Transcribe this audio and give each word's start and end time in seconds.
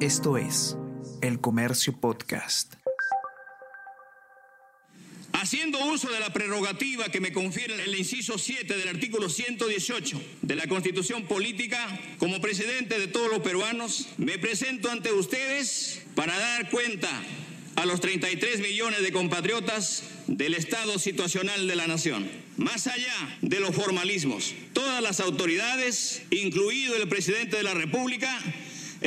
Esto 0.00 0.36
es 0.36 0.76
El 1.22 1.40
Comercio 1.40 1.98
Podcast. 1.98 2.74
Haciendo 5.32 5.82
uso 5.86 6.10
de 6.12 6.20
la 6.20 6.34
prerrogativa 6.34 7.08
que 7.08 7.22
me 7.22 7.32
confiere 7.32 7.82
el 7.82 7.94
inciso 7.94 8.36
7 8.36 8.76
del 8.76 8.88
artículo 8.88 9.30
118 9.30 10.20
de 10.42 10.54
la 10.54 10.66
Constitución 10.66 11.24
Política, 11.24 11.78
como 12.18 12.42
presidente 12.42 12.98
de 12.98 13.06
todos 13.06 13.30
los 13.30 13.38
peruanos, 13.38 14.08
me 14.18 14.38
presento 14.38 14.90
ante 14.90 15.12
ustedes 15.12 16.02
para 16.14 16.38
dar 16.38 16.68
cuenta 16.68 17.08
a 17.76 17.86
los 17.86 18.02
33 18.02 18.60
millones 18.60 19.02
de 19.02 19.12
compatriotas 19.12 20.02
del 20.26 20.52
estado 20.52 20.98
situacional 20.98 21.66
de 21.66 21.76
la 21.76 21.86
nación. 21.86 22.28
Más 22.58 22.86
allá 22.86 23.38
de 23.40 23.60
los 23.60 23.74
formalismos, 23.74 24.54
todas 24.74 25.02
las 25.02 25.20
autoridades, 25.20 26.22
incluido 26.30 26.96
el 26.96 27.08
presidente 27.08 27.56
de 27.56 27.62
la 27.62 27.74
República, 27.74 28.38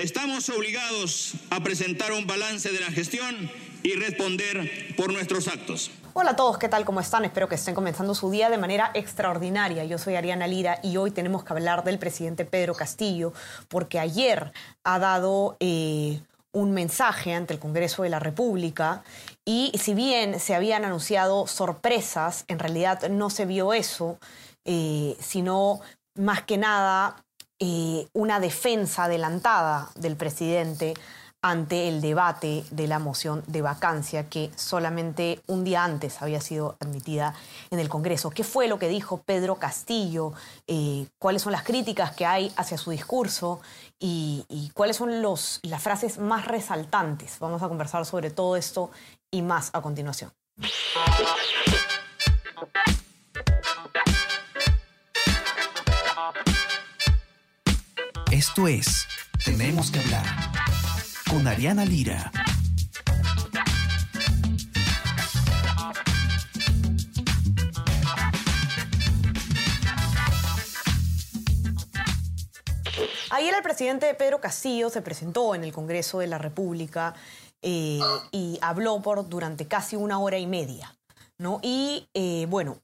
estamos 0.04 0.48
obligados 0.50 1.34
a 1.50 1.62
presentar 1.62 2.14
un 2.14 2.26
balance 2.26 2.71
de 2.71 2.80
la 2.80 2.88
gestión 2.88 3.52
y 3.84 3.96
responder 3.96 4.96
por 4.96 5.12
nuestros 5.12 5.48
actos. 5.50 5.92
Hola 6.14 6.32
a 6.32 6.36
todos, 6.38 6.57
¿qué 6.57 6.70
tal? 6.70 6.86
¿Cómo 6.86 7.02
están? 7.02 7.26
Espero 7.26 7.50
que 7.50 7.56
estén 7.56 7.76
comenzando 7.76 8.16
su 8.16 8.32
día 8.32 8.50
de 8.50 8.57
manera 8.57 8.92
extraordinaria. 8.93 9.84
Yo 9.84 9.98
soy 9.98 10.16
Ariana 10.16 10.48
Lira 10.48 10.80
y 10.84 10.96
hoy 10.96 11.12
tenemos 11.12 11.43
que 11.43 11.52
hablar 11.52 11.84
del 11.84 12.00
presidente 12.00 12.46
Pedro 12.46 12.76
Castillo 12.76 13.34
porque 13.68 14.00
ayer 14.00 14.54
ha 14.86 15.00
dado 15.00 15.57
eh, 15.60 16.21
un 16.54 16.71
mensaje 16.71 17.34
ante 17.34 17.54
el 17.54 17.60
Congreso 17.60 18.04
de 18.04 18.10
la 18.10 18.20
República 18.20 19.04
y 19.46 19.71
si 19.78 19.93
bien 19.93 20.40
se 20.40 20.56
habían 20.56 20.86
anunciado 20.86 21.46
sorpresas, 21.46 22.46
en 22.48 22.60
realidad 22.60 23.10
no 23.10 23.29
se 23.29 23.46
vio 23.46 23.74
eso, 23.74 24.18
eh, 24.64 25.18
sino 25.20 25.82
más 26.16 26.43
que 26.43 26.57
nada 26.57 27.18
eh, 27.60 28.08
una 28.14 28.40
defensa 28.40 29.06
adelantada 29.06 29.90
del 29.96 30.16
presidente 30.16 30.94
ante 31.42 31.88
el 31.88 32.02
debate 32.02 32.66
de 32.70 32.88
la 32.88 33.00
moción 33.00 33.44
de 33.48 33.62
vacancia 33.62 34.28
que 34.28 34.52
solamente 34.56 35.42
un 35.48 35.64
día 35.64 35.84
antes 35.84 36.22
había 36.22 36.42
sido 36.42 36.76
admitida 36.82 37.34
en 37.72 37.80
el 37.80 37.88
Congreso. 37.88 38.30
¿Qué 38.30 38.44
fue 38.44 38.68
lo 38.68 38.78
que 38.78 38.90
dijo 38.90 39.22
Pedro 39.22 39.56
Castillo? 39.56 40.34
Eh, 40.68 41.08
¿Cuáles 41.18 41.42
son 41.42 41.54
las 41.54 41.64
críticas 41.64 42.12
que 42.14 42.26
hay 42.26 42.52
hacia 42.58 42.78
su 42.78 42.92
discurso? 42.92 43.62
¿Y, 44.00 44.72
cuáles 44.73 44.98
son 44.98 45.22
las 45.22 45.82
frases 45.82 46.18
más 46.18 46.46
resaltantes? 46.46 47.40
Vamos 47.40 47.64
a 47.64 47.68
conversar 47.68 48.06
sobre 48.06 48.32
todo 48.32 48.56
esto 48.56 48.92
y 49.32 49.42
más 49.42 49.70
a 49.73 49.82
continuación. 49.82 50.32
Esto 58.40 58.70
es 58.70 59.06
Tenemos 59.44 59.92
que 59.92 60.00
hablar 60.00 60.23
con 61.30 61.45
Ariana 61.45 61.84
Lira. 61.84 62.32
Ayer 73.32 73.54
el 73.54 73.62
presidente 73.62 74.14
Pedro 74.14 74.40
Castillo 74.40 74.90
se 74.90 75.02
presentó 75.02 75.54
en 75.54 75.66
el 75.66 75.73
Congreso 75.73 76.20
de 76.20 76.28
la 76.28 76.38
República 76.38 77.16
eh, 77.62 78.00
y 78.32 78.58
habló 78.62 79.02
por 79.02 79.28
durante 79.28 79.67
casi 79.67 79.98
una 79.98 80.17
hora 80.17 80.38
y 80.38 80.48
media. 80.48 80.95
¿no? 81.38 81.60
Y 81.62 82.08
eh, 82.14 82.45
bueno, 82.50 82.78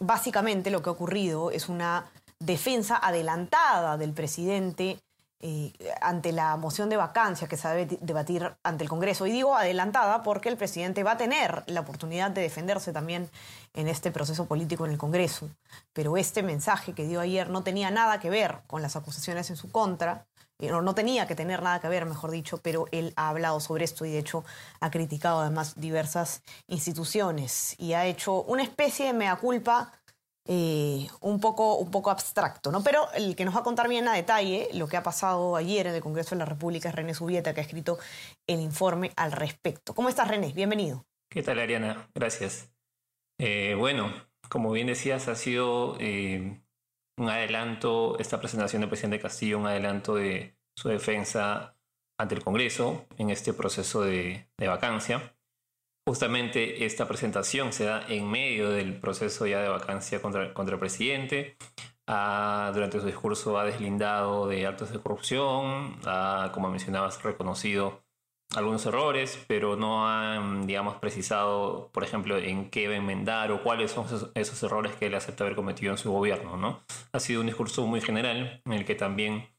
básicamente 0.00 0.72
lo 0.72 0.82
que 0.82 0.88
ha 0.88 0.92
ocurrido 0.92 1.52
es 1.52 1.68
una 1.68 2.10
defensa 2.38 2.96
adelantada 2.96 3.96
del 3.96 4.12
presidente 4.12 4.98
eh, 5.40 5.72
ante 6.00 6.32
la 6.32 6.56
moción 6.56 6.88
de 6.88 6.96
vacancia 6.96 7.46
que 7.46 7.56
se 7.56 7.68
debe 7.68 7.98
debatir 8.00 8.56
ante 8.64 8.82
el 8.82 8.90
Congreso. 8.90 9.24
Y 9.24 9.30
digo 9.30 9.54
adelantada 9.54 10.24
porque 10.24 10.48
el 10.48 10.56
presidente 10.56 11.04
va 11.04 11.12
a 11.12 11.16
tener 11.16 11.62
la 11.68 11.80
oportunidad 11.80 12.32
de 12.32 12.40
defenderse 12.40 12.92
también 12.92 13.30
en 13.74 13.86
este 13.86 14.10
proceso 14.10 14.46
político 14.46 14.84
en 14.84 14.90
el 14.90 14.98
Congreso. 14.98 15.48
Pero 15.92 16.16
este 16.16 16.42
mensaje 16.42 16.92
que 16.92 17.06
dio 17.06 17.20
ayer 17.20 17.50
no 17.50 17.62
tenía 17.62 17.92
nada 17.92 18.18
que 18.18 18.30
ver 18.30 18.62
con 18.66 18.82
las 18.82 18.96
acusaciones 18.96 19.48
en 19.50 19.56
su 19.56 19.70
contra. 19.70 20.26
Eh, 20.58 20.70
no, 20.70 20.82
no 20.82 20.96
tenía 20.96 21.28
que 21.28 21.36
tener 21.36 21.62
nada 21.62 21.78
que 21.80 21.86
ver, 21.86 22.04
mejor 22.04 22.32
dicho, 22.32 22.58
pero 22.58 22.86
él 22.90 23.12
ha 23.14 23.28
hablado 23.28 23.60
sobre 23.60 23.84
esto 23.84 24.04
y 24.04 24.10
de 24.10 24.18
hecho 24.18 24.44
ha 24.80 24.90
criticado 24.90 25.40
además 25.40 25.74
diversas 25.76 26.42
instituciones 26.66 27.76
y 27.78 27.92
ha 27.92 28.06
hecho 28.06 28.42
una 28.42 28.64
especie 28.64 29.06
de 29.06 29.12
mea 29.12 29.36
culpa 29.36 29.92
eh, 30.50 31.06
un, 31.20 31.40
poco, 31.40 31.76
un 31.76 31.90
poco 31.90 32.10
abstracto, 32.10 32.72
¿no? 32.72 32.82
Pero 32.82 33.12
el 33.12 33.36
que 33.36 33.44
nos 33.44 33.54
va 33.54 33.60
a 33.60 33.62
contar 33.62 33.86
bien 33.86 34.08
a 34.08 34.14
detalle 34.14 34.70
lo 34.72 34.88
que 34.88 34.96
ha 34.96 35.02
pasado 35.02 35.56
ayer 35.56 35.86
en 35.86 35.94
el 35.94 36.00
Congreso 36.00 36.34
de 36.34 36.38
la 36.38 36.46
República 36.46 36.88
es 36.88 36.94
René 36.94 37.12
Subieta, 37.12 37.52
que 37.52 37.60
ha 37.60 37.64
escrito 37.64 37.98
el 38.46 38.60
informe 38.60 39.12
al 39.16 39.32
respecto. 39.32 39.94
¿Cómo 39.94 40.08
estás, 40.08 40.26
René? 40.26 40.54
Bienvenido. 40.54 41.04
¿Qué 41.30 41.42
tal, 41.42 41.58
Ariana? 41.58 42.08
Gracias. 42.14 42.72
Eh, 43.38 43.74
bueno, 43.76 44.10
como 44.48 44.72
bien 44.72 44.86
decías, 44.86 45.28
ha 45.28 45.34
sido 45.34 45.98
eh, 46.00 46.62
un 47.18 47.28
adelanto, 47.28 48.18
esta 48.18 48.40
presentación 48.40 48.80
del 48.80 48.88
presidente 48.88 49.20
Castillo, 49.20 49.58
un 49.58 49.66
adelanto 49.66 50.14
de 50.14 50.56
su 50.74 50.88
defensa 50.88 51.76
ante 52.18 52.34
el 52.34 52.42
Congreso 52.42 53.06
en 53.18 53.28
este 53.28 53.52
proceso 53.52 54.00
de, 54.00 54.48
de 54.56 54.66
vacancia. 54.66 55.36
Justamente 56.08 56.86
esta 56.86 57.06
presentación 57.06 57.70
se 57.70 57.84
da 57.84 58.02
en 58.08 58.30
medio 58.30 58.70
del 58.70 58.98
proceso 58.98 59.46
ya 59.46 59.60
de 59.60 59.68
vacancia 59.68 60.22
contra, 60.22 60.54
contra 60.54 60.76
el 60.76 60.80
presidente. 60.80 61.58
durante 62.06 62.98
su 62.98 63.04
discurso 63.04 63.58
ha 63.58 63.66
deslindado 63.66 64.46
de 64.46 64.66
actos 64.66 64.90
de 64.90 65.00
corrupción, 65.00 66.00
ha, 66.06 66.50
como 66.54 66.70
mencionabas, 66.70 67.22
reconocido 67.22 68.06
algunos 68.56 68.86
errores, 68.86 69.38
pero 69.48 69.76
no 69.76 70.08
ha, 70.08 70.40
digamos, 70.64 70.96
precisado, 70.96 71.90
por 71.92 72.04
ejemplo, 72.04 72.38
en 72.38 72.70
qué 72.70 72.88
va 72.88 72.94
a 72.94 72.96
enmendar 72.96 73.52
o 73.52 73.62
cuáles 73.62 73.90
son 73.90 74.06
esos, 74.34 74.62
errores 74.62 74.96
que 74.96 75.08
él 75.08 75.14
acepta 75.14 75.44
haber 75.44 75.56
cometido 75.56 75.92
en 75.92 75.98
su 75.98 76.10
gobierno. 76.10 76.56
¿no? 76.56 76.80
Ha 77.12 77.20
sido 77.20 77.42
un 77.42 77.48
discurso 77.48 77.86
muy 77.86 78.00
general 78.00 78.62
en 78.64 78.72
el 78.72 78.86
que 78.86 78.94
también 78.94 79.54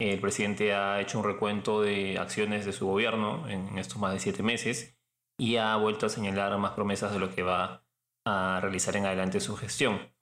el 0.00 0.18
presidente 0.18 0.74
ha 0.74 1.00
hecho 1.00 1.20
un 1.20 1.24
recuento 1.24 1.80
de 1.80 2.18
acciones 2.18 2.66
de 2.66 2.72
su 2.72 2.88
gobierno 2.88 3.48
en 3.48 3.78
estos 3.78 3.98
más 3.98 4.12
de 4.12 4.18
siete 4.18 4.42
meses 4.42 4.96
y 5.38 5.56
ha 5.56 5.76
vuelto 5.76 6.06
a 6.06 6.08
señalar 6.08 6.56
más 6.58 6.72
promesas 6.72 7.12
de 7.12 7.18
lo 7.18 7.34
que 7.34 7.42
va 7.42 7.84
a 8.26 8.60
realizar 8.60 8.96
en 8.96 9.06
adelante 9.06 9.40
su 9.40 9.56
gestión. 9.56 10.12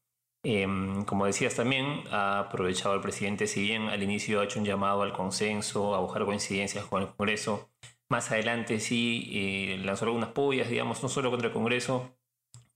Em, 0.43 1.05
como 1.05 1.27
decías 1.27 1.55
también, 1.55 2.05
ha 2.11 2.39
aprovechado 2.41 2.95
el 2.95 3.03
presidente, 3.03 3.47
si 3.47 3.63
bien 3.63 3.89
al 3.89 4.03
inicio 4.03 4.41
ha 4.41 4.45
hecho 4.45 4.59
un 4.59 4.65
llamado 4.65 5.03
al 5.03 5.13
consenso, 5.13 5.95
a 5.95 6.01
buscar 6.01 6.25
coincidencias 6.25 6.87
con 6.87 7.03
el 7.03 7.09
Congreso, 7.09 7.71
más 8.11 8.31
adelante 8.33 8.81
sí 8.81 9.31
eh, 9.33 9.79
lanzó 9.85 10.07
algunas 10.07 10.31
pullas, 10.31 10.69
digamos, 10.69 11.03
no 11.03 11.09
solo 11.09 11.31
contra 11.31 11.49
el 11.49 11.55
Congreso, 11.55 12.17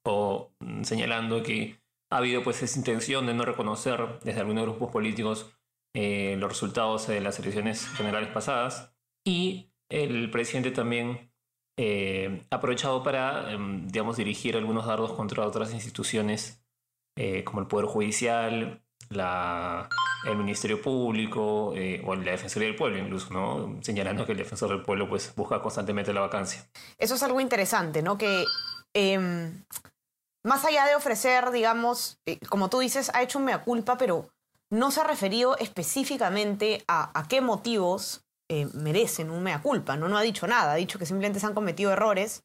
o 0.04 0.52
mm, 0.60 0.82
señalando 0.84 1.42
que 1.42 1.80
ha 2.10 2.18
habido 2.18 2.42
pues 2.44 2.62
esa 2.62 2.78
intención 2.78 3.26
de 3.26 3.34
no 3.34 3.44
reconocer 3.44 4.20
desde 4.22 4.40
algunos 4.40 4.64
grupos 4.64 4.92
políticos 4.92 5.52
eh, 5.94 6.36
los 6.38 6.50
resultados 6.50 7.06
de 7.08 7.20
las 7.20 7.38
elecciones 7.38 7.88
generales 7.88 8.28
pasadas. 8.30 8.94
Y 9.26 9.72
el 9.88 10.30
presidente 10.30 10.70
también 10.70 11.32
eh, 11.76 12.44
aprovechado 12.50 13.02
para, 13.02 13.52
em, 13.52 13.86
digamos, 13.88 14.16
dirigir 14.16 14.56
algunos 14.56 14.86
dardos 14.86 15.12
contra 15.12 15.44
otras 15.44 15.72
instituciones 15.72 16.62
eh, 17.16 17.42
como 17.44 17.60
el 17.60 17.66
Poder 17.66 17.86
Judicial, 17.86 18.82
la, 19.08 19.88
el 20.24 20.36
Ministerio 20.36 20.80
Público 20.80 21.72
eh, 21.74 22.00
o 22.06 22.14
la 22.14 22.30
Defensoría 22.30 22.68
del 22.68 22.76
Pueblo 22.76 22.98
incluso, 22.98 23.32
¿no? 23.32 23.82
Señalando 23.82 24.24
que 24.24 24.32
el 24.32 24.38
Defensor 24.38 24.70
del 24.70 24.82
Pueblo 24.82 25.08
pues, 25.08 25.34
busca 25.34 25.60
constantemente 25.60 26.12
la 26.12 26.20
vacancia. 26.20 26.64
Eso 26.98 27.16
es 27.16 27.22
algo 27.24 27.40
interesante, 27.40 28.02
¿no? 28.02 28.18
Que 28.18 28.44
em, 28.94 29.64
más 30.44 30.64
allá 30.64 30.86
de 30.86 30.94
ofrecer, 30.94 31.50
digamos, 31.50 32.20
como 32.48 32.70
tú 32.70 32.78
dices, 32.78 33.10
ha 33.14 33.22
hecho 33.22 33.38
un 33.38 33.46
mea 33.46 33.62
culpa, 33.62 33.98
pero 33.98 34.30
no 34.70 34.92
se 34.92 35.00
ha 35.00 35.04
referido 35.04 35.56
específicamente 35.58 36.84
a 36.86 37.26
qué 37.28 37.40
motivos 37.40 38.23
eh, 38.50 38.66
merecen 38.74 39.30
un 39.30 39.42
mea 39.42 39.62
culpa, 39.62 39.96
¿no? 39.96 40.06
No 40.06 40.18
ha 40.18 40.22
dicho 40.22 40.46
nada, 40.46 40.72
ha 40.72 40.76
dicho 40.76 40.98
que 40.98 41.06
simplemente 41.06 41.40
se 41.40 41.46
han 41.46 41.54
cometido 41.54 41.92
errores 41.92 42.42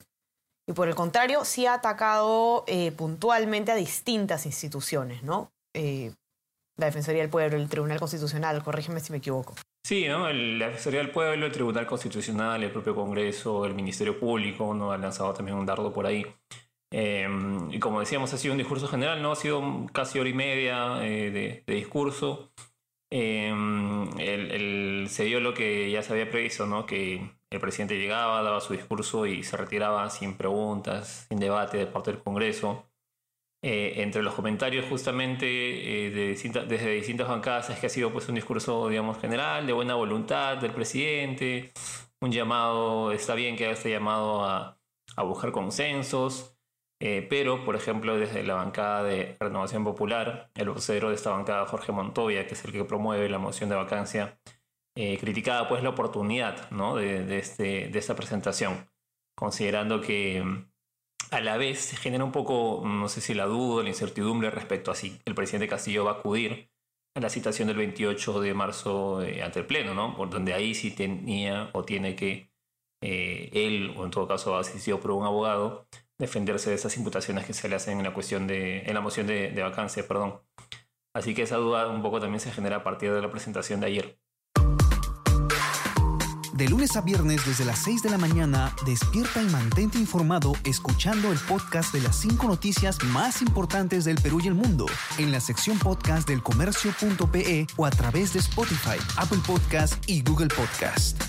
y 0.66 0.72
por 0.72 0.88
el 0.88 0.96
contrario 0.96 1.44
sí 1.44 1.66
ha 1.66 1.74
atacado 1.74 2.64
eh, 2.68 2.94
puntualmente 2.94 3.74
a 3.74 3.76
distintas 3.76 4.46
instituciones, 4.46 5.24
¿no? 5.24 5.52
Eh, 5.74 6.14
la 6.78 6.86
Defensoría 6.86 7.22
del 7.22 7.30
Pueblo, 7.30 7.58
el 7.58 7.68
Tribunal 7.68 8.00
Constitucional, 8.00 8.64
corrígeme 8.64 9.02
si 9.02 9.12
me 9.12 9.18
equivoco. 9.18 9.56
Sí, 9.86 10.08
¿no? 10.08 10.32
la 10.32 10.68
Defensoría 10.68 11.02
del 11.02 11.12
Pueblo, 11.12 11.48
el 11.48 11.52
Tribunal 11.52 11.86
Constitucional, 11.86 12.64
el 12.64 12.72
propio 12.72 12.96
Congreso, 12.96 13.66
el 13.66 13.74
Ministerio 13.74 14.18
Público, 14.18 14.74
¿no? 14.74 14.94
Ha 14.94 14.98
lanzado 14.98 15.34
también 15.34 15.58
un 15.58 15.66
dardo 15.66 15.92
por 15.92 16.06
ahí. 16.06 16.26
y 16.92 17.80
como 17.80 18.00
decíamos, 18.00 18.34
ha 18.34 18.38
sido 18.38 18.54
un 18.54 18.58
discurso 18.58 18.88
general, 18.88 19.22
¿no? 19.22 19.34
Ha 19.34 19.36
sido 19.36 19.62
casi 19.92 20.18
hora 20.18 20.30
y 20.30 20.34
media 20.34 20.96
de, 20.96 21.64
de 21.66 21.74
discurso. 21.74 22.52
Eh, 23.12 25.06
se 25.10 25.24
dio 25.26 25.40
lo 25.40 25.54
que 25.54 25.90
ya 25.92 26.04
se 26.04 26.14
había 26.14 26.30
previsto, 26.30 26.66
¿no? 26.66 26.86
que 26.86 27.32
el 27.50 27.60
presidente 27.60 27.98
llegaba, 27.98 28.42
daba 28.44 28.62
su 28.62 28.74
discurso 28.74 29.26
y 29.26 29.44
se 29.44 29.58
retiraba 29.58 30.10
sin 30.10 30.38
preguntas, 30.38 31.26
sin 31.30 31.40
debate 31.40 31.78
de 31.78 31.88
parte 31.88 32.12
del 32.12 32.22
Congreso. 32.22 32.86
Eh, 33.62 34.02
entre 34.04 34.24
los 34.24 34.36
comentarios 34.36 34.86
justamente 34.86 35.46
eh, 35.46 36.12
de 36.12 36.66
desde 36.66 36.92
distintas 36.92 37.28
bancadas 37.28 37.70
es 37.70 37.78
que 37.78 37.88
ha 37.88 37.90
sido 37.90 38.14
pues 38.14 38.30
un 38.30 38.36
discurso, 38.36 38.88
digamos, 38.88 39.20
general, 39.20 39.68
de 39.68 39.74
buena 39.74 39.96
voluntad 39.96 40.58
del 40.58 40.72
presidente, 40.72 41.74
un 42.22 42.32
llamado, 42.32 43.12
está 43.12 43.36
bien 43.36 43.58
que 43.58 43.66
haga 43.66 43.74
este 43.74 43.90
llamado 43.90 44.46
a, 44.46 44.80
a 45.18 45.24
buscar 45.24 45.52
consensos, 45.52 46.58
eh, 47.00 47.26
pero, 47.30 47.66
por 47.66 47.76
ejemplo, 47.76 48.18
desde 48.18 48.44
la 48.44 48.56
bancada 48.56 49.04
de 49.04 49.38
Renovación 49.40 49.84
Popular, 49.84 50.52
el 50.56 50.70
vocero 50.70 51.10
de 51.10 51.16
esta 51.16 51.32
bancada, 51.32 51.66
Jorge 51.66 51.92
Montoya, 51.92 52.48
que 52.48 52.54
es 52.54 52.66
el 52.66 52.72
que 52.72 52.84
promueve 52.84 53.30
la 53.30 53.40
moción 53.40 53.70
de 53.70 53.76
vacancia, 53.76 54.40
criticaba 54.96 55.70
pues 55.70 55.82
la 55.82 55.92
oportunidad 55.92 56.70
¿no? 56.72 56.98
de, 56.98 57.38
este, 57.38 57.88
de 57.88 58.00
esta 58.00 58.18
presentación, 58.18 58.90
considerando 59.34 60.02
que 60.02 60.44
a 61.32 61.42
la 61.42 61.58
vez 61.58 61.80
se 61.80 61.96
genera 61.96 62.24
un 62.24 62.32
poco, 62.32 62.82
no 62.86 63.08
sé 63.08 63.22
si 63.22 63.34
la 63.34 63.46
duda, 63.46 63.84
la 63.84 63.90
incertidumbre 63.90 64.50
respecto 64.50 64.92
a 64.92 64.96
si 64.96 65.22
el 65.26 65.36
presidente 65.36 65.68
Castillo 65.68 66.06
va 66.06 66.12
a 66.12 66.14
acudir 66.16 66.72
a 67.16 67.20
la 67.20 67.30
citación 67.30 67.68
del 67.68 67.78
28 67.78 68.42
de 68.42 68.54
marzo 68.54 69.22
eh, 69.22 69.44
ante 69.44 69.60
el 69.60 69.66
Pleno, 69.66 69.94
¿no? 69.94 70.16
Por 70.16 70.30
donde 70.30 70.54
ahí 70.54 70.74
sí 70.74 70.92
tenía 70.92 71.70
o 71.74 71.84
tiene 71.84 72.16
que 72.16 72.52
eh, 73.02 73.50
él, 73.54 73.94
o 73.98 74.06
en 74.06 74.12
todo 74.12 74.28
caso 74.28 74.58
asistido 74.58 75.00
por 75.00 75.12
un 75.12 75.26
abogado, 75.26 75.88
defenderse 76.20 76.70
de 76.70 76.76
esas 76.76 76.96
imputaciones 76.98 77.46
que 77.46 77.54
se 77.54 77.68
le 77.70 77.76
hacen 77.76 77.98
en 77.98 78.04
la 78.04 78.14
cuestión 78.14 78.46
de, 78.46 78.82
en 78.82 78.94
la 78.94 79.02
moción 79.02 79.26
de, 79.26 79.52
de 79.52 79.64
vacancia, 79.64 80.08
perdón. 80.08 80.42
Así 81.16 81.34
que 81.34 81.44
esa 81.44 81.56
duda 81.56 81.88
un 81.88 82.02
poco 82.02 82.20
también 82.20 82.40
se 82.40 82.52
genera 82.52 82.78
a 82.78 82.84
partir 82.84 83.12
de 83.12 83.22
la 83.22 83.32
presentación 83.32 83.80
de 83.80 83.88
ayer. 83.88 84.20
De 86.60 86.68
lunes 86.68 86.98
a 86.98 87.02
viernes 87.02 87.46
desde 87.46 87.64
las 87.64 87.80
6 87.84 88.04
de 88.04 88.10
la 88.10 88.18
mañana, 88.18 88.76
despierta 88.86 89.42
y 89.42 89.46
mantente 89.46 89.98
informado 89.98 90.52
escuchando 90.66 91.32
el 91.32 91.38
podcast 91.38 91.94
de 91.94 92.02
las 92.02 92.18
5 92.18 92.48
noticias 92.48 93.02
más 93.06 93.42
importantes 93.42 94.04
del 94.04 94.18
Perú 94.18 94.42
y 94.44 94.50
el 94.50 94.56
mundo 94.56 94.86
en 95.20 95.32
la 95.32 95.40
sección 95.40 95.80
podcast 95.80 96.28
del 96.28 96.44
comercio.pe 96.44 97.66
o 97.78 97.86
a 97.86 97.90
través 97.92 98.34
de 98.34 98.40
Spotify, 98.40 98.98
Apple 99.16 99.40
Podcast 99.48 100.04
y 100.06 100.22
Google 100.22 100.50
Podcast. 100.50 101.29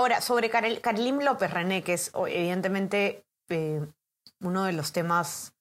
Ahora, 0.00 0.22
sobre 0.22 0.48
Karim 0.48 1.18
López 1.18 1.50
René, 1.50 1.82
que 1.82 1.92
es 1.92 2.10
evidentemente 2.14 3.22
eh, 3.50 3.86
uno 4.40 4.64
de 4.64 4.72
los 4.72 4.92
temas 4.92 5.52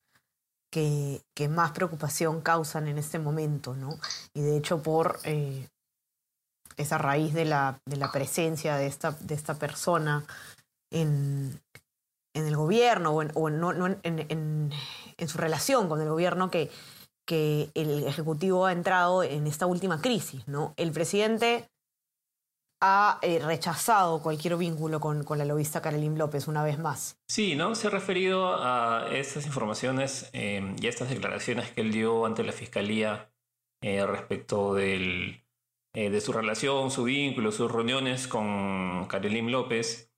que, 0.71 1.21
más 1.49 1.71
preocupación 1.71 2.39
causan 2.39 2.87
en 2.87 2.97
este 2.97 3.19
momento, 3.19 3.75
¿no? 3.75 3.99
Y 4.33 4.39
de 4.39 4.55
hecho 4.55 4.81
por 4.81 5.19
eh, 5.25 5.67
esa 6.77 6.97
raíz 6.97 7.33
de 7.33 7.43
la, 7.43 7.81
presencia 8.13 8.77
de 8.77 8.87
esta, 8.87 9.55
persona 9.55 10.23
en, 10.89 11.59
el 12.33 12.55
gobierno 12.55 13.11
o, 13.11 13.21
en, 13.21 14.71
su 15.27 15.37
relación 15.37 15.89
con 15.89 15.99
el 15.99 16.07
gobierno 16.07 16.49
que, 16.49 16.71
que 17.27 17.71
el 17.73 18.07
Ejecutivo 18.07 18.67
ha 18.67 18.71
entrado 18.71 19.21
en 19.21 19.47
esta 19.47 19.65
última 19.65 19.99
crisis, 19.99 20.47
¿no? 20.47 20.73
El 20.77 20.93
presidente 20.93 21.67
ha 22.81 23.19
eh, 23.21 23.39
rechazado 23.39 24.21
cualquier 24.21 24.55
vínculo 24.55 24.99
con, 24.99 25.23
con 25.23 25.37
la 25.37 25.45
lobista 25.45 25.81
Carolín 25.81 26.17
López 26.17 26.47
una 26.47 26.63
vez 26.63 26.79
más. 26.79 27.19
Sí, 27.27 27.55
¿no? 27.55 27.75
Se 27.75 27.87
ha 27.87 27.89
referido 27.89 28.55
a 28.55 29.09
estas 29.11 29.45
informaciones 29.45 30.29
em, 30.33 30.75
y 30.81 30.85
a 30.85 30.89
estas 30.89 31.09
declaraciones 31.09 31.71
que 31.71 31.81
él 31.81 31.91
dio 31.91 32.25
ante 32.25 32.43
la 32.43 32.53
Fiscalía 32.53 33.31
eh, 33.81 34.05
respecto 34.05 34.73
del, 34.73 35.43
eh, 35.93 36.09
de 36.09 36.21
su 36.21 36.31
relación, 36.31 36.91
su 36.91 37.03
vínculo, 37.03 37.51
sus 37.51 37.71
reuniones 37.71 38.27
con 38.27 39.07
Carolín 39.07 39.51
López. 39.51 40.13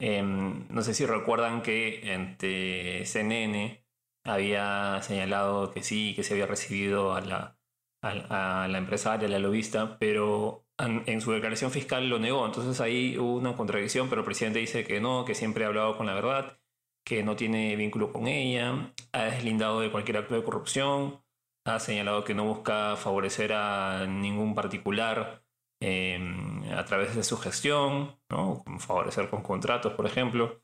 Em, 0.00 0.66
no 0.68 0.82
sé 0.82 0.94
si 0.94 1.04
recuerdan 1.04 1.62
que 1.62 2.10
ante 2.14 3.04
CNN 3.04 3.84
había 4.24 5.00
señalado 5.02 5.72
que 5.72 5.82
sí, 5.82 6.14
que 6.14 6.22
se 6.22 6.34
había 6.34 6.46
recibido 6.46 7.14
a 7.14 7.20
la, 7.20 7.58
a, 8.02 8.64
a 8.64 8.68
la 8.68 8.78
empresaria, 8.78 9.26
a 9.28 9.30
la 9.30 9.38
lobista, 9.38 9.98
pero 9.98 10.67
en 10.78 11.20
su 11.20 11.32
declaración 11.32 11.70
fiscal 11.70 12.08
lo 12.08 12.18
negó. 12.18 12.46
Entonces 12.46 12.80
ahí 12.80 13.18
hubo 13.18 13.34
una 13.36 13.56
contradicción, 13.56 14.08
pero 14.08 14.20
el 14.20 14.24
presidente 14.24 14.60
dice 14.60 14.84
que 14.84 15.00
no, 15.00 15.24
que 15.24 15.34
siempre 15.34 15.64
ha 15.64 15.68
hablado 15.68 15.96
con 15.96 16.06
la 16.06 16.14
verdad, 16.14 16.58
que 17.04 17.22
no 17.22 17.36
tiene 17.36 17.74
vínculo 17.76 18.12
con 18.12 18.28
ella, 18.28 18.92
ha 19.12 19.24
deslindado 19.24 19.80
de 19.80 19.90
cualquier 19.90 20.18
acto 20.18 20.34
de 20.34 20.44
corrupción, 20.44 21.20
ha 21.66 21.80
señalado 21.80 22.24
que 22.24 22.34
no 22.34 22.44
busca 22.44 22.96
favorecer 22.96 23.52
a 23.52 24.06
ningún 24.06 24.54
particular 24.54 25.42
em, 25.80 26.64
a 26.72 26.84
través 26.84 27.14
de 27.16 27.24
su 27.24 27.36
gestión, 27.38 28.16
¿no? 28.30 28.64
favorecer 28.78 29.28
con 29.30 29.42
contratos, 29.42 29.94
por 29.94 30.06
ejemplo. 30.06 30.62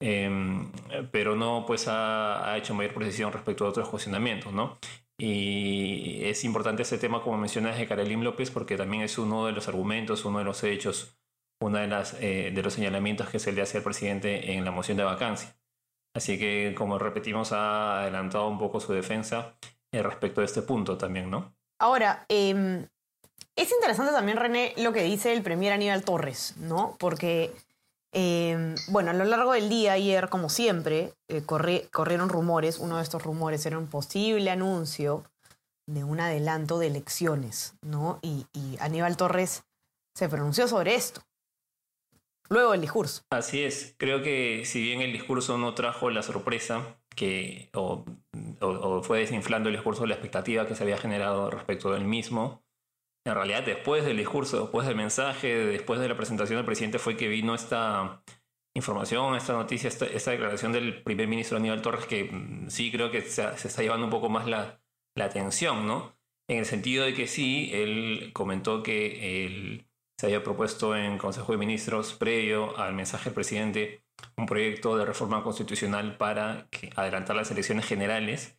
Em, 0.00 0.70
pero 1.10 1.34
no 1.34 1.64
pues 1.66 1.88
ha, 1.88 2.52
ha, 2.52 2.56
hecho 2.56 2.74
mayor 2.74 2.94
precisión 2.94 3.32
respecto 3.32 3.66
a 3.66 3.70
otros 3.70 3.88
cuestionamientos, 3.88 4.52
¿no? 4.52 4.78
Y 5.20 6.24
es 6.24 6.44
importante 6.44 6.82
ese 6.82 6.96
tema, 6.96 7.22
como 7.22 7.36
mencionas, 7.38 7.76
de 7.76 7.88
Karelín 7.88 8.22
López, 8.22 8.50
porque 8.52 8.76
también 8.76 9.02
es 9.02 9.18
uno 9.18 9.46
de 9.46 9.52
los 9.52 9.66
argumentos, 9.66 10.24
uno 10.24 10.38
de 10.38 10.44
los 10.44 10.62
hechos, 10.62 11.18
uno 11.60 11.78
de, 11.78 11.88
las, 11.88 12.14
eh, 12.20 12.52
de 12.54 12.62
los 12.62 12.74
señalamientos 12.74 13.28
que 13.28 13.40
se 13.40 13.52
le 13.52 13.60
hace 13.60 13.78
al 13.78 13.84
presidente 13.84 14.52
en 14.52 14.64
la 14.64 14.70
moción 14.70 14.96
de 14.96 15.02
vacancia. 15.02 15.56
Así 16.14 16.38
que, 16.38 16.72
como 16.76 16.98
repetimos, 16.98 17.52
ha 17.52 18.02
adelantado 18.02 18.48
un 18.48 18.58
poco 18.58 18.78
su 18.78 18.92
defensa 18.92 19.56
eh, 19.90 20.02
respecto 20.02 20.40
a 20.40 20.44
este 20.44 20.62
punto 20.62 20.96
también, 20.96 21.30
¿no? 21.30 21.52
Ahora, 21.80 22.24
em, 22.28 22.86
es 23.56 23.72
interesante 23.72 24.12
también, 24.12 24.38
René, 24.38 24.72
lo 24.76 24.92
que 24.92 25.02
dice 25.02 25.32
el 25.32 25.42
premier 25.42 25.72
Aníbal 25.72 26.04
Torres, 26.04 26.56
¿no? 26.58 26.96
Porque 26.98 27.52
Em, 28.12 28.74
bueno, 28.88 29.10
a 29.10 29.14
lo 29.14 29.24
largo 29.24 29.52
del 29.52 29.68
día 29.68 29.92
ayer, 29.92 30.28
como 30.28 30.48
siempre, 30.48 31.12
eh, 31.28 31.42
corrieron 31.44 32.28
rumores. 32.28 32.78
Uno 32.78 32.96
de 32.96 33.02
estos 33.02 33.22
rumores 33.22 33.64
era 33.66 33.78
un 33.78 33.88
posible 33.88 34.50
anuncio 34.50 35.24
de 35.86 36.04
un 36.04 36.20
adelanto 36.20 36.78
de 36.78 36.88
elecciones, 36.88 37.74
¿no? 37.82 38.18
Y, 38.22 38.46
Aníbal 38.80 39.16
Torres 39.16 39.64
se 40.14 40.28
pronunció 40.28 40.68
sobre 40.68 40.94
esto. 40.94 41.22
Luego 42.50 42.74
el 42.74 42.80
discurso. 42.80 43.22
Así 43.30 43.62
es. 43.62 43.94
Creo 43.98 44.22
que 44.22 44.62
si 44.64 44.82
bien 44.82 45.00
el 45.00 45.12
discurso 45.12 45.58
no 45.58 45.74
trajo 45.74 46.10
la 46.10 46.22
sorpresa 46.22 46.98
que 47.14 47.68
o, 47.74 48.04
o 48.60 49.02
fue 49.02 49.18
desinflando 49.18 49.68
el 49.68 49.74
discurso 49.74 50.06
la 50.06 50.14
expectativa 50.14 50.66
que 50.66 50.74
se 50.74 50.82
había 50.82 50.96
generado 50.96 51.50
respecto 51.50 51.92
del 51.92 52.04
mismo, 52.04 52.62
en 53.28 53.34
realidad 53.34 53.62
después 53.62 54.04
del 54.04 54.16
discurso, 54.16 54.62
después 54.62 54.86
del 54.86 54.96
mensaje, 54.96 55.54
después 55.54 56.00
de 56.00 56.08
la 56.08 56.16
presentación 56.16 56.58
del 56.58 56.66
presidente 56.66 56.98
fue 56.98 57.16
que 57.16 57.28
vino 57.28 57.54
esta 57.54 58.22
información, 58.74 59.36
esta 59.36 59.52
noticia, 59.52 59.88
esta, 59.88 60.30
declaración 60.30 60.72
del 60.72 61.02
primer 61.02 61.28
ministro 61.28 61.58
Aníbal 61.58 61.82
Torres 61.82 62.06
que 62.06 62.24
mm, 62.24 62.70
sí 62.70 62.90
creo 62.90 63.10
que 63.10 63.22
se, 63.22 63.44
está 63.44 63.82
llevando 63.82 64.06
un 64.06 64.10
poco 64.10 64.28
más 64.28 64.46
la, 64.46 64.80
atención, 65.16 65.86
¿no? 65.86 66.16
En 66.48 66.58
el 66.58 66.64
sentido 66.64 67.04
de 67.04 67.12
que 67.12 67.26
sí, 67.26 67.70
él 67.72 68.30
comentó 68.32 68.84
que 68.84 69.84
se 70.16 70.26
había 70.26 70.44
propuesto 70.44 70.96
en 70.96 71.18
Consejo 71.18 71.52
de 71.52 71.58
Ministros, 71.58 72.14
previo 72.14 72.78
al 72.78 72.94
mensaje 72.94 73.24
del 73.24 73.34
presidente, 73.34 74.04
un 74.36 74.46
proyecto 74.46 74.96
de 74.96 75.04
reforma 75.04 75.42
constitucional 75.42 76.16
para 76.16 76.68
adelantar 76.94 77.34
las 77.34 77.50
elecciones 77.50 77.84
generales 77.84 78.57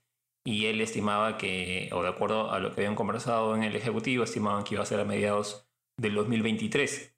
y 0.50 0.66
él 0.66 0.82
estimaba 0.82 1.38
que, 1.38 1.90
o 1.94 2.02
de 2.02 2.10
acuerdo 2.10 2.52
a 2.52 2.60
lo 2.60 2.74
que 2.74 2.82
habían 2.82 2.96
conversado 2.96 3.56
en 3.56 3.62
el 3.62 3.76
Ejecutivo, 3.76 4.24
estimaban 4.24 4.64
que 4.64 4.74
iba 4.74 4.82
a 4.82 4.88
ser 4.88 5.00
a 5.00 5.06
mediados 5.06 5.70
del 5.96 6.16
2023. 6.16 7.16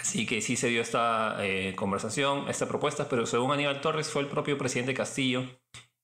Así 0.00 0.24
que 0.24 0.40
sí 0.40 0.56
se 0.56 0.68
dio 0.68 0.80
esta 0.80 1.44
eh, 1.44 1.74
conversación, 1.76 2.48
esta 2.48 2.66
propuesta, 2.66 3.06
pero 3.06 3.26
según 3.26 3.52
Aníbal 3.52 3.82
Torres 3.82 4.08
fue 4.08 4.22
el 4.22 4.28
propio 4.28 4.56
presidente 4.56 4.94
Castillo 4.94 5.44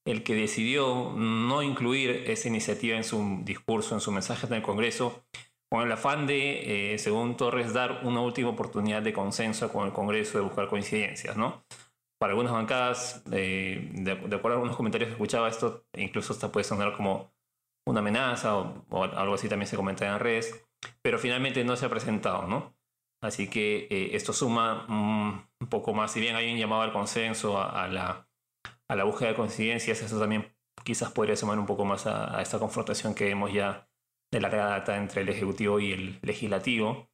el 0.04 0.22
que 0.22 0.34
decidió 0.34 1.14
no 1.16 1.62
incluir 1.62 2.24
esa 2.26 2.48
iniciativa 2.48 2.94
en 2.94 3.04
su 3.04 3.40
discurso, 3.42 3.94
en 3.94 4.02
su 4.02 4.12
mensaje 4.12 4.46
en 4.46 4.52
el 4.52 4.62
Congreso, 4.62 5.24
con 5.70 5.80
el 5.80 5.90
afán 5.90 6.26
de, 6.26 6.92
eh, 6.92 6.98
según 6.98 7.38
Torres, 7.38 7.72
dar 7.72 8.02
una 8.04 8.20
última 8.20 8.50
oportunidad 8.50 9.00
de 9.00 9.14
consenso 9.14 9.72
con 9.72 9.86
el 9.86 9.94
Congreso, 9.94 10.36
de 10.36 10.44
buscar 10.44 10.68
coincidencias, 10.68 11.38
¿no? 11.38 11.64
Para 12.18 12.32
algunas 12.32 12.52
bancadas, 12.52 13.22
eh, 13.32 13.90
de, 13.92 14.12
acuerdo 14.12 14.50
a 14.50 14.54
algunos 14.54 14.76
comentarios 14.76 15.08
que 15.08 15.12
escuchaba, 15.12 15.48
esto 15.48 15.86
incluso 15.94 16.32
hasta 16.32 16.50
puede 16.50 16.64
sonar 16.64 16.96
como 16.96 17.34
una 17.86 18.00
amenaza 18.00 18.56
o, 18.56 19.04
algo 19.04 19.34
así 19.34 19.48
también 19.48 19.68
se 19.68 19.76
comenta 19.76 20.06
en 20.06 20.18
redes, 20.18 20.66
pero 21.02 21.18
finalmente 21.18 21.64
no 21.64 21.76
se 21.76 21.86
ha 21.86 21.90
presentado, 21.90 22.46
¿no? 22.46 22.76
Así 23.22 23.48
que 23.48 23.88
eh, 23.90 24.10
esto 24.16 24.32
suma 24.32 24.86
un 24.88 25.68
poco 25.68 25.94
más, 25.94 26.12
si 26.12 26.20
bien 26.20 26.36
hay 26.36 26.52
un 26.52 26.58
llamado 26.58 26.82
al 26.82 26.92
consenso, 26.92 27.60
a, 27.60 27.88
la, 27.88 28.28
a 28.88 28.96
la 28.96 29.04
búsqueda 29.04 29.30
de 29.30 29.36
coincidencias, 29.36 30.02
eso 30.02 30.20
también 30.20 30.54
quizás 30.84 31.12
podría 31.12 31.36
sumar 31.36 31.58
un 31.58 31.66
poco 31.66 31.84
más 31.84 32.06
a, 32.06 32.40
esta 32.42 32.58
confrontación 32.58 33.14
que 33.14 33.24
vemos 33.24 33.52
ya 33.52 33.88
de 34.30 34.40
larga 34.40 34.66
data 34.66 34.96
entre 34.96 35.22
el 35.22 35.28
Ejecutivo 35.28 35.80
y 35.80 35.92
el 35.92 36.18
Legislativo 36.22 37.10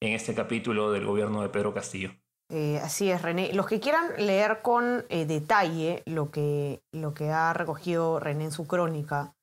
en 0.00 0.12
este 0.12 0.34
capítulo 0.34 0.92
del 0.92 1.06
gobierno 1.06 1.42
de 1.42 1.48
Pedro 1.48 1.72
Castillo. 1.72 2.12
Eh, 2.50 2.78
así 2.82 3.10
es, 3.10 3.22
René. 3.22 3.52
Los 3.52 3.66
que 3.66 3.80
quieran 3.80 4.06
leer 4.18 4.60
con 4.62 5.04
eh, 5.08 5.24
detalle 5.26 6.02
lo 6.06 6.30
que, 6.30 6.82
lo 6.92 7.14
que 7.14 7.30
ha 7.30 7.52
recogido 7.52 8.20
René 8.20 8.44
en 8.44 8.52
su 8.52 8.66
crónica, 8.66 9.34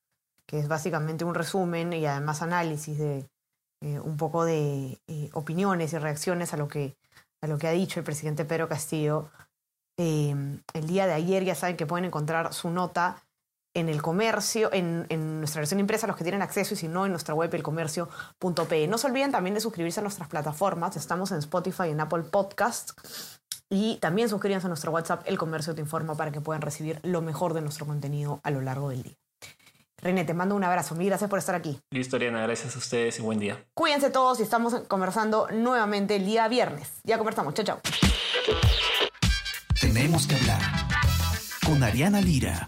que 0.45 0.59
es 0.59 0.67
básicamente 0.67 1.25
un 1.25 1.33
resumen 1.33 1.93
y 1.93 2.05
además 2.05 2.41
análisis 2.41 2.97
de 2.97 3.29
eh, 3.81 3.99
un 3.99 4.17
poco 4.17 4.45
de 4.45 4.99
opiniones 5.33 5.93
y 5.93 5.97
reacciones 5.97 6.53
a 6.53 6.57
lo, 6.57 6.67
que, 6.67 6.95
a 7.41 7.47
lo 7.47 7.57
que 7.57 7.67
ha 7.67 7.71
dicho 7.71 7.99
el 7.99 8.05
presidente 8.05 8.45
Pedro 8.45 8.67
Castillo, 8.67 9.29
el 9.97 10.87
día 10.87 11.05
de 11.05 11.13
ayer 11.13 11.43
ya 11.43 11.53
saben 11.53 11.77
que 11.77 11.85
pueden 11.85 12.05
encontrar 12.05 12.53
su 12.53 12.71
nota 12.71 13.23
en 13.73 13.89
el 13.89 14.01
comercio, 14.01 14.69
en, 14.73 15.07
nuestra 15.39 15.61
versión 15.61 15.79
impresa, 15.79 16.07
los 16.07 16.15
que 16.15 16.23
tienen 16.23 16.41
acceso, 16.41 16.73
y 16.73 16.77
si 16.77 16.87
no, 16.87 17.05
en 17.05 17.11
nuestra 17.11 17.33
web, 17.33 17.53
elcomercio.pe. 17.53 18.87
No 18.87 18.97
se 18.97 19.07
olviden 19.07 19.31
también 19.31 19.53
de 19.53 19.61
suscribirse 19.61 19.99
a 19.99 20.03
nuestras 20.03 20.27
plataformas. 20.27 20.97
Estamos 20.97 21.31
en 21.31 21.37
Spotify 21.39 21.83
y 21.87 21.91
en 21.91 22.01
Apple 22.01 22.23
Podcast. 22.23 22.91
Y 23.69 23.97
también 23.97 24.27
suscríbanse 24.27 24.67
a 24.67 24.69
nuestro 24.69 24.91
WhatsApp, 24.91 25.23
El 25.25 25.37
Comercio 25.37 25.73
Te 25.73 25.81
Informa, 25.81 26.15
para 26.15 26.31
que 26.31 26.41
puedan 26.41 26.61
recibir 26.61 26.99
lo 27.03 27.21
mejor 27.21 27.53
de 27.53 27.61
nuestro 27.61 27.85
contenido 27.85 28.41
a 28.43 28.51
lo 28.51 28.59
largo 28.59 28.89
del 28.89 29.03
día. 29.03 29.15
René, 30.01 30.25
te 30.25 30.33
mando 30.33 30.55
un 30.55 30.63
abrazo. 30.63 30.95
Mil 30.95 31.07
gracias 31.07 31.29
por 31.29 31.39
estar 31.39 31.55
aquí. 31.55 31.79
Listo, 31.91 32.15
Ariana. 32.15 32.41
Gracias 32.41 32.75
a 32.75 32.79
ustedes 32.79 33.19
y 33.19 33.21
buen 33.21 33.39
día. 33.39 33.63
Cuídense 33.73 34.09
todos 34.09 34.39
y 34.39 34.43
estamos 34.43 34.73
conversando 34.87 35.47
nuevamente 35.51 36.15
el 36.15 36.25
día 36.25 36.47
viernes. 36.47 36.89
Ya 37.03 37.17
conversamos. 37.17 37.53
Chao, 37.53 37.65
chao. 37.65 37.79
Tenemos 39.79 40.27
que 40.27 40.35
hablar 40.35 40.61
con 41.65 41.83
Ariana 41.83 42.19
Lira. 42.19 42.67